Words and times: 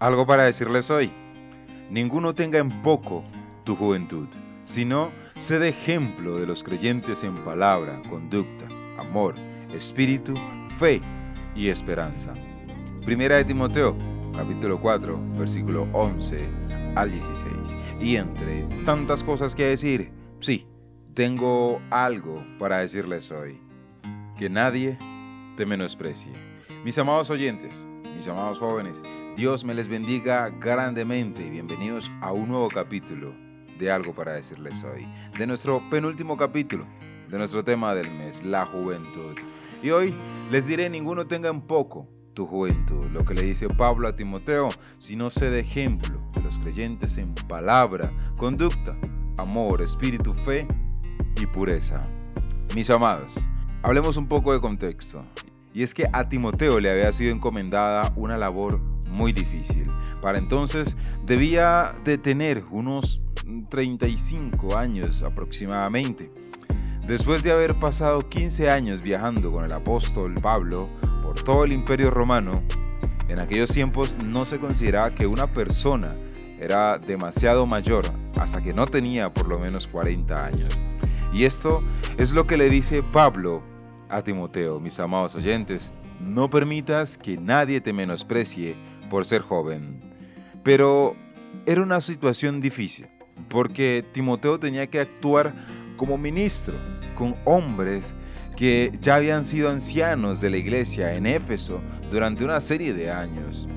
Algo 0.00 0.26
para 0.26 0.44
decirles 0.44 0.90
hoy. 0.90 1.10
Ninguno 1.90 2.32
tenga 2.32 2.60
en 2.60 2.82
poco 2.82 3.24
tu 3.64 3.74
juventud, 3.74 4.28
sino 4.62 5.10
sé 5.36 5.58
de 5.58 5.70
ejemplo 5.70 6.38
de 6.38 6.46
los 6.46 6.62
creyentes 6.62 7.24
en 7.24 7.34
palabra, 7.38 8.00
conducta, 8.08 8.66
amor, 8.96 9.34
espíritu, 9.74 10.34
fe 10.78 11.00
y 11.56 11.68
esperanza. 11.68 12.32
Primera 13.04 13.38
de 13.38 13.44
Timoteo, 13.46 13.96
capítulo 14.36 14.80
4, 14.80 15.18
versículo 15.36 15.88
11 15.92 16.48
al 16.94 17.10
16. 17.10 17.76
Y 18.00 18.16
entre 18.16 18.68
tantas 18.84 19.24
cosas 19.24 19.56
que 19.56 19.64
decir, 19.64 20.12
sí, 20.38 20.64
tengo 21.14 21.80
algo 21.90 22.40
para 22.60 22.78
decirles 22.78 23.32
hoy. 23.32 23.60
Que 24.38 24.48
nadie 24.48 24.96
te 25.56 25.66
menosprecie. 25.66 26.30
Mis 26.84 26.96
amados 26.98 27.30
oyentes, 27.30 27.88
mis 28.14 28.28
amados 28.28 28.60
jóvenes, 28.60 29.02
Dios 29.38 29.64
me 29.64 29.72
les 29.72 29.86
bendiga 29.86 30.48
grandemente 30.48 31.46
y 31.46 31.50
bienvenidos 31.50 32.10
a 32.20 32.32
un 32.32 32.48
nuevo 32.48 32.68
capítulo 32.68 33.32
de 33.78 33.88
algo 33.88 34.12
para 34.12 34.32
decirles 34.32 34.82
hoy, 34.82 35.06
de 35.38 35.46
nuestro 35.46 35.80
penúltimo 35.90 36.36
capítulo, 36.36 36.84
de 37.30 37.38
nuestro 37.38 37.62
tema 37.62 37.94
del 37.94 38.10
mes, 38.10 38.42
la 38.42 38.66
juventud. 38.66 39.36
Y 39.80 39.90
hoy 39.90 40.12
les 40.50 40.66
diré, 40.66 40.90
ninguno 40.90 41.28
tenga 41.28 41.50
en 41.50 41.60
poco 41.60 42.08
tu 42.34 42.46
juventud, 42.48 43.06
lo 43.12 43.24
que 43.24 43.34
le 43.34 43.42
dice 43.42 43.68
Pablo 43.68 44.08
a 44.08 44.16
Timoteo, 44.16 44.70
sino 44.98 45.30
sé 45.30 45.50
de 45.50 45.60
ejemplo 45.60 46.20
de 46.34 46.42
los 46.42 46.58
creyentes 46.58 47.16
en 47.16 47.32
palabra, 47.46 48.10
conducta, 48.36 48.96
amor, 49.36 49.82
espíritu, 49.82 50.34
fe 50.34 50.66
y 51.40 51.46
pureza. 51.46 52.02
Mis 52.74 52.90
amados, 52.90 53.46
hablemos 53.84 54.16
un 54.16 54.26
poco 54.26 54.52
de 54.52 54.60
contexto. 54.60 55.24
Y 55.72 55.84
es 55.84 55.94
que 55.94 56.08
a 56.12 56.28
Timoteo 56.28 56.80
le 56.80 56.90
había 56.90 57.12
sido 57.12 57.32
encomendada 57.32 58.12
una 58.16 58.36
labor 58.36 58.80
muy 59.08 59.32
difícil. 59.32 59.86
Para 60.20 60.38
entonces 60.38 60.96
debía 61.24 61.94
de 62.04 62.18
tener 62.18 62.64
unos 62.70 63.20
35 63.68 64.76
años 64.76 65.22
aproximadamente. 65.22 66.30
Después 67.06 67.42
de 67.42 67.52
haber 67.52 67.74
pasado 67.74 68.28
15 68.28 68.70
años 68.70 69.00
viajando 69.00 69.50
con 69.50 69.64
el 69.64 69.72
apóstol 69.72 70.34
Pablo 70.34 70.88
por 71.22 71.42
todo 71.42 71.64
el 71.64 71.72
imperio 71.72 72.10
romano, 72.10 72.62
en 73.28 73.38
aquellos 73.38 73.70
tiempos 73.70 74.14
no 74.22 74.44
se 74.44 74.58
consideraba 74.58 75.14
que 75.14 75.26
una 75.26 75.52
persona 75.52 76.14
era 76.60 76.98
demasiado 76.98 77.66
mayor 77.66 78.04
hasta 78.36 78.62
que 78.62 78.74
no 78.74 78.86
tenía 78.86 79.32
por 79.32 79.48
lo 79.48 79.58
menos 79.58 79.86
40 79.86 80.44
años. 80.44 80.80
Y 81.32 81.44
esto 81.44 81.82
es 82.16 82.32
lo 82.32 82.46
que 82.46 82.56
le 82.56 82.70
dice 82.70 83.02
Pablo 83.02 83.62
a 84.08 84.22
Timoteo, 84.22 84.80
mis 84.80 84.98
amados 84.98 85.34
oyentes. 85.34 85.92
No 86.20 86.50
permitas 86.50 87.16
que 87.16 87.36
nadie 87.36 87.80
te 87.80 87.92
menosprecie 87.92 88.74
por 89.08 89.24
ser 89.24 89.42
joven. 89.42 90.00
Pero 90.62 91.16
era 91.66 91.82
una 91.82 92.00
situación 92.00 92.60
difícil, 92.60 93.06
porque 93.48 94.04
Timoteo 94.12 94.58
tenía 94.58 94.86
que 94.86 95.00
actuar 95.00 95.54
como 95.96 96.18
ministro 96.18 96.74
con 97.14 97.36
hombres 97.44 98.14
que 98.56 98.92
ya 99.00 99.16
habían 99.16 99.44
sido 99.44 99.70
ancianos 99.70 100.40
de 100.40 100.50
la 100.50 100.56
iglesia 100.56 101.14
en 101.14 101.26
Éfeso 101.26 101.80
durante 102.10 102.44
una 102.44 102.60
serie 102.60 102.94
de 102.94 103.10
años. 103.10 103.68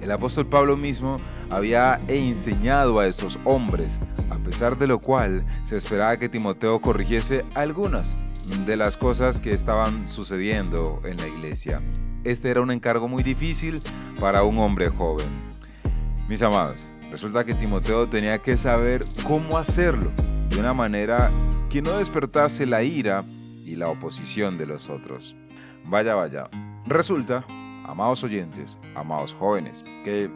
El 0.00 0.10
apóstol 0.10 0.46
Pablo 0.46 0.76
mismo 0.76 1.18
había 1.50 2.00
enseñado 2.08 3.00
a 3.00 3.06
estos 3.06 3.38
hombres, 3.44 4.00
a 4.30 4.36
pesar 4.36 4.78
de 4.78 4.86
lo 4.86 4.98
cual 4.98 5.44
se 5.62 5.76
esperaba 5.76 6.16
que 6.16 6.28
Timoteo 6.28 6.80
corrigiese 6.80 7.44
algunas 7.54 8.18
de 8.64 8.76
las 8.76 8.96
cosas 8.96 9.40
que 9.40 9.52
estaban 9.52 10.08
sucediendo 10.08 11.00
en 11.04 11.18
la 11.18 11.28
iglesia. 11.28 11.82
Este 12.24 12.50
era 12.50 12.60
un 12.60 12.70
encargo 12.70 13.08
muy 13.08 13.22
difícil 13.22 13.80
para 14.18 14.42
un 14.42 14.58
hombre 14.58 14.88
joven. 14.90 15.26
Mis 16.28 16.42
amados, 16.42 16.88
resulta 17.10 17.44
que 17.44 17.54
Timoteo 17.54 18.08
tenía 18.08 18.40
que 18.42 18.56
saber 18.56 19.04
cómo 19.26 19.56
hacerlo 19.56 20.10
de 20.50 20.60
una 20.60 20.74
manera 20.74 21.30
que 21.70 21.80
no 21.80 21.98
despertase 21.98 22.66
la 22.66 22.82
ira 22.82 23.24
y 23.64 23.76
la 23.76 23.88
oposición 23.88 24.58
de 24.58 24.66
los 24.66 24.90
otros. 24.90 25.34
Vaya, 25.84 26.14
vaya. 26.14 26.50
Resulta, 26.86 27.44
amados 27.86 28.22
oyentes, 28.22 28.78
amados 28.94 29.34
jóvenes, 29.34 29.84
que 30.04 30.30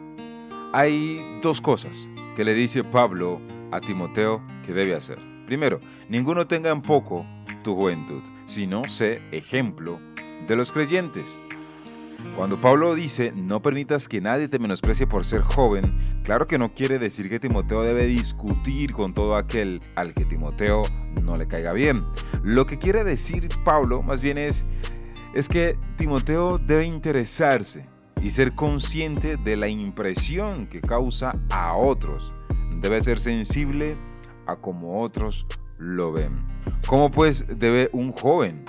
hay 0.73 1.39
dos 1.41 1.61
cosas 1.61 2.09
que 2.35 2.43
le 2.43 2.53
dice 2.53 2.83
Pablo 2.83 3.39
a 3.71 3.79
Timoteo 3.79 4.41
que 4.65 4.73
debe 4.73 4.95
hacer. 4.95 5.19
Primero, 5.45 5.79
ninguno 6.09 6.47
tenga 6.47 6.71
en 6.71 6.81
poco 6.81 7.25
tu 7.63 7.75
juventud, 7.75 8.23
sino 8.45 8.87
sé 8.87 9.21
ejemplo 9.31 9.99
de 10.47 10.55
los 10.55 10.71
creyentes. 10.71 11.37
Cuando 12.35 12.59
Pablo 12.59 12.95
dice, 12.95 13.31
no 13.35 13.61
permitas 13.61 14.07
que 14.07 14.19
nadie 14.19 14.47
te 14.47 14.59
menosprecie 14.59 15.07
por 15.07 15.23
ser 15.23 15.41
joven, 15.41 16.19
claro 16.23 16.47
que 16.47 16.57
no 16.57 16.73
quiere 16.73 16.99
decir 16.99 17.29
que 17.29 17.39
Timoteo 17.39 17.81
debe 17.83 18.07
discutir 18.07 18.91
con 18.91 19.13
todo 19.13 19.37
aquel 19.37 19.81
al 19.95 20.13
que 20.13 20.25
Timoteo 20.25 20.83
no 21.21 21.37
le 21.37 21.47
caiga 21.47 21.71
bien. 21.71 22.03
Lo 22.43 22.65
que 22.65 22.77
quiere 22.77 23.03
decir 23.03 23.47
Pablo 23.63 24.01
más 24.01 24.21
bien 24.21 24.37
es, 24.37 24.65
es 25.33 25.47
que 25.47 25.77
Timoteo 25.95 26.57
debe 26.57 26.85
interesarse 26.85 27.87
y 28.21 28.31
ser 28.31 28.53
consciente 28.53 29.37
de 29.37 29.55
la 29.55 29.67
impresión 29.67 30.67
que 30.67 30.81
causa 30.81 31.39
a 31.49 31.75
otros. 31.75 32.33
Debe 32.81 32.99
ser 32.99 33.19
sensible 33.19 33.95
a 34.45 34.57
como 34.57 35.01
otros 35.01 35.47
lo 35.77 36.11
ven. 36.11 36.45
¿Cómo 36.87 37.11
pues 37.11 37.45
debe 37.47 37.89
un 37.93 38.11
joven 38.11 38.65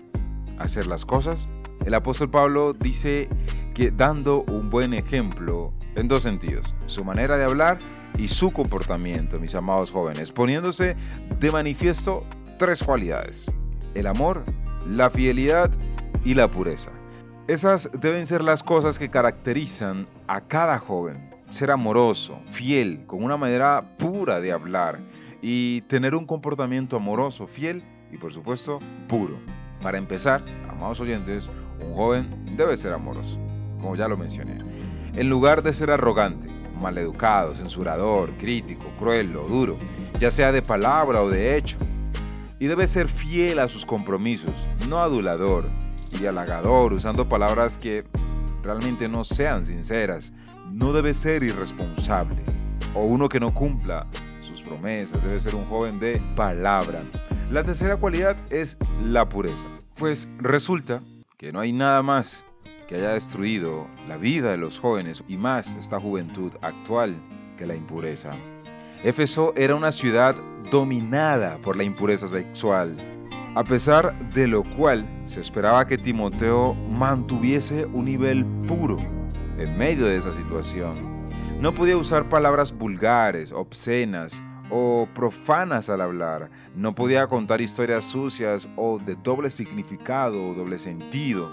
hacer 0.58 0.86
las 0.86 1.04
cosas? 1.04 1.48
El 1.86 1.94
apóstol 1.94 2.28
Pablo 2.28 2.72
dice 2.72 3.28
que 3.72 3.92
dando 3.92 4.42
un 4.48 4.70
buen 4.70 4.92
ejemplo 4.92 5.72
en 5.94 6.08
dos 6.08 6.24
sentidos, 6.24 6.74
su 6.86 7.04
manera 7.04 7.36
de 7.36 7.44
hablar 7.44 7.78
y 8.18 8.26
su 8.26 8.50
comportamiento, 8.50 9.38
mis 9.38 9.54
amados 9.54 9.92
jóvenes, 9.92 10.32
poniéndose 10.32 10.96
de 11.38 11.52
manifiesto 11.52 12.26
tres 12.58 12.82
cualidades, 12.82 13.52
el 13.94 14.08
amor, 14.08 14.44
la 14.88 15.10
fidelidad 15.10 15.70
y 16.24 16.34
la 16.34 16.48
pureza. 16.48 16.90
Esas 17.46 17.88
deben 17.92 18.26
ser 18.26 18.42
las 18.42 18.64
cosas 18.64 18.98
que 18.98 19.08
caracterizan 19.08 20.08
a 20.26 20.40
cada 20.40 20.80
joven. 20.80 21.30
Ser 21.50 21.70
amoroso, 21.70 22.40
fiel, 22.46 23.06
con 23.06 23.22
una 23.22 23.36
manera 23.36 23.96
pura 23.96 24.40
de 24.40 24.50
hablar 24.50 24.98
y 25.40 25.82
tener 25.82 26.16
un 26.16 26.26
comportamiento 26.26 26.96
amoroso, 26.96 27.46
fiel 27.46 27.84
y 28.10 28.16
por 28.16 28.32
supuesto 28.32 28.80
puro. 29.06 29.38
Para 29.80 29.98
empezar, 29.98 30.42
amados 30.68 30.98
oyentes, 30.98 31.48
un 31.80 31.94
joven 31.94 32.56
debe 32.56 32.76
ser 32.76 32.92
amoroso, 32.92 33.38
como 33.80 33.96
ya 33.96 34.08
lo 34.08 34.16
mencioné. 34.16 34.58
En 35.14 35.28
lugar 35.28 35.62
de 35.62 35.72
ser 35.72 35.90
arrogante, 35.90 36.48
maleducado, 36.80 37.54
censurador, 37.54 38.32
crítico, 38.32 38.86
cruel 38.98 39.36
o 39.36 39.44
duro, 39.44 39.76
ya 40.20 40.30
sea 40.30 40.52
de 40.52 40.62
palabra 40.62 41.22
o 41.22 41.30
de 41.30 41.56
hecho. 41.56 41.78
Y 42.58 42.66
debe 42.66 42.86
ser 42.86 43.08
fiel 43.08 43.58
a 43.58 43.68
sus 43.68 43.84
compromisos, 43.84 44.68
no 44.88 45.00
adulador 45.00 45.68
y 46.20 46.26
halagador, 46.26 46.92
usando 46.92 47.28
palabras 47.28 47.76
que 47.76 48.04
realmente 48.62 49.08
no 49.08 49.24
sean 49.24 49.64
sinceras. 49.64 50.32
No 50.72 50.92
debe 50.92 51.14
ser 51.14 51.42
irresponsable 51.42 52.42
o 52.94 53.04
uno 53.04 53.28
que 53.28 53.40
no 53.40 53.52
cumpla 53.52 54.06
sus 54.40 54.62
promesas, 54.62 55.22
debe 55.22 55.38
ser 55.38 55.54
un 55.54 55.66
joven 55.66 55.98
de 55.98 56.20
palabra. 56.34 57.02
La 57.50 57.62
tercera 57.62 57.96
cualidad 57.96 58.36
es 58.50 58.78
la 59.02 59.28
pureza, 59.28 59.66
pues 59.96 60.28
resulta 60.38 61.02
que 61.36 61.52
no 61.52 61.60
hay 61.60 61.70
nada 61.70 62.02
más 62.02 62.46
que 62.88 62.94
haya 62.94 63.10
destruido 63.10 63.88
la 64.08 64.16
vida 64.16 64.52
de 64.52 64.56
los 64.56 64.80
jóvenes 64.80 65.22
y 65.28 65.36
más 65.36 65.74
esta 65.74 66.00
juventud 66.00 66.52
actual 66.62 67.14
que 67.58 67.66
la 67.66 67.74
impureza. 67.74 68.32
Éfeso 69.04 69.52
era 69.54 69.74
una 69.74 69.92
ciudad 69.92 70.34
dominada 70.70 71.58
por 71.58 71.76
la 71.76 71.84
impureza 71.84 72.26
sexual, 72.26 72.96
a 73.54 73.64
pesar 73.64 74.18
de 74.32 74.46
lo 74.48 74.62
cual 74.62 75.06
se 75.26 75.40
esperaba 75.40 75.86
que 75.86 75.98
Timoteo 75.98 76.72
mantuviese 76.74 77.84
un 77.84 78.06
nivel 78.06 78.46
puro 78.66 78.98
en 79.58 79.76
medio 79.76 80.06
de 80.06 80.16
esa 80.16 80.32
situación. 80.32 80.94
No 81.60 81.72
podía 81.72 81.98
usar 81.98 82.30
palabras 82.30 82.72
vulgares, 82.72 83.52
obscenas 83.52 84.42
o 84.70 85.08
profanas 85.14 85.88
al 85.90 86.00
hablar. 86.00 86.50
No 86.74 86.94
podía 86.94 87.26
contar 87.26 87.60
historias 87.60 88.04
sucias 88.04 88.68
o 88.76 88.98
de 88.98 89.16
doble 89.16 89.50
significado 89.50 90.50
o 90.50 90.54
doble 90.54 90.78
sentido. 90.78 91.50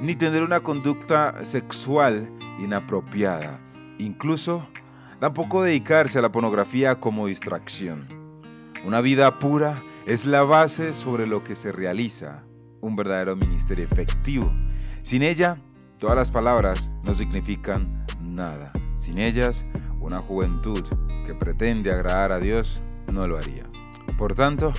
Ni 0.00 0.14
tener 0.14 0.42
una 0.42 0.60
conducta 0.60 1.44
sexual 1.44 2.30
inapropiada. 2.58 3.60
Incluso 3.98 4.66
tampoco 5.20 5.62
dedicarse 5.62 6.18
a 6.18 6.22
la 6.22 6.32
pornografía 6.32 6.98
como 6.98 7.26
distracción. 7.26 8.06
Una 8.84 9.00
vida 9.00 9.38
pura 9.38 9.80
es 10.06 10.26
la 10.26 10.42
base 10.42 10.94
sobre 10.94 11.26
lo 11.26 11.44
que 11.44 11.54
se 11.54 11.70
realiza 11.70 12.42
un 12.82 12.96
verdadero 12.96 13.34
ministerio 13.36 13.84
efectivo. 13.84 14.52
Sin 15.02 15.22
ella, 15.22 15.56
todas 15.98 16.16
las 16.16 16.30
palabras 16.30 16.92
no 17.04 17.14
significan 17.14 18.04
nada. 18.20 18.72
Sin 18.96 19.18
ellas, 19.18 19.64
una 20.02 20.20
juventud 20.20 20.82
que 21.24 21.34
pretende 21.34 21.92
agradar 21.92 22.32
a 22.32 22.40
Dios 22.40 22.82
no 23.10 23.26
lo 23.26 23.38
haría. 23.38 23.64
Por 24.18 24.34
tanto, 24.34 24.72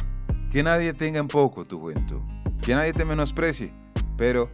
que 0.51 0.63
nadie 0.63 0.93
tenga 0.93 1.19
en 1.19 1.27
poco 1.27 1.65
tu 1.65 1.79
juventud, 1.79 2.21
que 2.61 2.75
nadie 2.75 2.93
te 2.93 3.05
menosprecie, 3.05 3.73
pero 4.17 4.51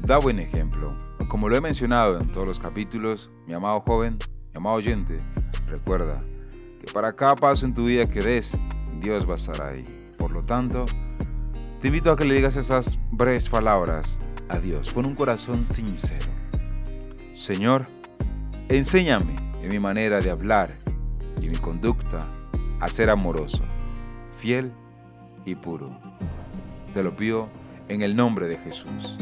da 0.00 0.18
buen 0.18 0.38
ejemplo. 0.38 0.96
Como 1.28 1.48
lo 1.48 1.56
he 1.56 1.60
mencionado 1.60 2.20
en 2.20 2.30
todos 2.30 2.46
los 2.46 2.60
capítulos, 2.60 3.30
mi 3.46 3.54
amado 3.54 3.80
joven, 3.80 4.18
Mi 4.52 4.58
amado 4.58 4.76
oyente, 4.76 5.18
recuerda 5.66 6.20
que 6.80 6.92
para 6.92 7.16
cada 7.16 7.34
paso 7.34 7.66
en 7.66 7.74
tu 7.74 7.86
vida 7.86 8.08
que 8.08 8.22
des, 8.22 8.56
Dios 9.00 9.28
va 9.28 9.32
a 9.32 9.36
estar 9.36 9.60
ahí. 9.60 9.84
Por 10.16 10.30
lo 10.30 10.42
tanto, 10.42 10.86
te 11.80 11.88
invito 11.88 12.12
a 12.12 12.16
que 12.16 12.24
le 12.24 12.36
digas 12.36 12.54
esas 12.54 13.00
breves 13.10 13.50
palabras 13.50 14.20
a 14.48 14.60
Dios 14.60 14.92
con 14.92 15.06
un 15.06 15.16
corazón 15.16 15.66
sincero. 15.66 16.30
Señor, 17.32 17.86
enséñame 18.68 19.43
en 19.64 19.70
mi 19.70 19.78
manera 19.78 20.20
de 20.20 20.28
hablar 20.30 20.76
y 21.40 21.48
mi 21.48 21.56
conducta 21.56 22.26
a 22.80 22.88
ser 22.90 23.08
amoroso, 23.08 23.62
fiel 24.36 24.70
y 25.46 25.54
puro. 25.54 25.98
Te 26.92 27.02
lo 27.02 27.16
pido 27.16 27.48
en 27.88 28.02
el 28.02 28.14
nombre 28.14 28.46
de 28.46 28.58
Jesús. 28.58 29.16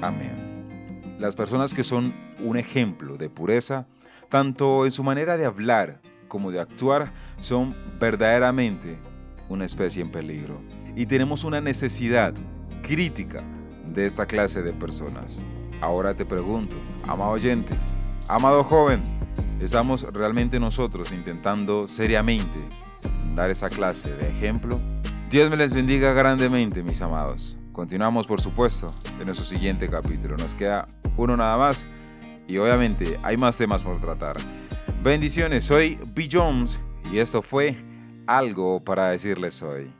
Amén. 0.00 1.16
Las 1.18 1.34
personas 1.34 1.74
que 1.74 1.82
son 1.82 2.14
un 2.38 2.56
ejemplo 2.56 3.16
de 3.16 3.28
pureza, 3.28 3.88
tanto 4.28 4.84
en 4.84 4.92
su 4.92 5.02
manera 5.02 5.36
de 5.36 5.46
hablar 5.46 6.00
como 6.28 6.52
de 6.52 6.60
actuar, 6.60 7.12
son 7.40 7.74
verdaderamente 7.98 9.00
una 9.48 9.64
especie 9.64 10.00
en 10.00 10.12
peligro. 10.12 10.60
Y 10.94 11.06
tenemos 11.06 11.42
una 11.42 11.60
necesidad 11.60 12.34
crítica 12.84 13.42
de 13.92 14.06
esta 14.06 14.26
clase 14.26 14.62
de 14.62 14.72
personas. 14.72 15.44
Ahora 15.80 16.14
te 16.14 16.24
pregunto, 16.24 16.76
amado 17.02 17.32
oyente, 17.32 17.74
amado 18.28 18.62
joven, 18.62 19.02
¿estamos 19.62 20.02
realmente 20.12 20.58
nosotros 20.58 21.12
intentando 21.12 21.86
seriamente 21.86 22.58
dar 23.34 23.50
esa 23.50 23.70
clase 23.70 24.12
de 24.12 24.28
ejemplo? 24.28 24.80
Dios 25.30 25.50
me 25.50 25.56
les 25.56 25.72
bendiga 25.72 26.12
grandemente, 26.12 26.82
mis 26.82 27.00
amados. 27.00 27.56
Continuamos, 27.72 28.26
por 28.26 28.40
supuesto, 28.40 28.92
en 29.18 29.26
nuestro 29.26 29.46
siguiente 29.46 29.88
capítulo. 29.88 30.36
Nos 30.36 30.54
queda 30.54 30.88
uno 31.16 31.36
nada 31.36 31.56
más 31.56 31.86
y 32.46 32.58
obviamente 32.58 33.18
hay 33.22 33.36
más 33.36 33.56
temas 33.56 33.82
por 33.82 34.00
tratar. 34.00 34.36
Bendiciones, 35.02 35.64
soy 35.64 35.98
B. 36.14 36.28
Jones 36.30 36.80
y 37.12 37.18
esto 37.18 37.40
fue 37.40 37.76
algo 38.26 38.84
para 38.84 39.08
decirles 39.08 39.62
hoy. 39.62 39.90